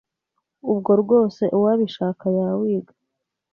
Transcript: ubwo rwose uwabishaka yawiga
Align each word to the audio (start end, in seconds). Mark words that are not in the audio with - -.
ubwo 0.71 0.91
rwose 1.01 1.43
uwabishaka 1.57 2.25
yawiga 2.37 2.93